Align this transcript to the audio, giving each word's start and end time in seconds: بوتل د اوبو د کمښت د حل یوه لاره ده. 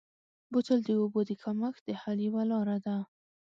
بوتل 0.51 0.79
د 0.85 0.89
اوبو 1.01 1.19
د 1.29 1.31
کمښت 1.43 1.81
د 1.85 1.89
حل 2.01 2.17
یوه 2.27 2.43
لاره 2.51 2.77
ده. 2.85 2.97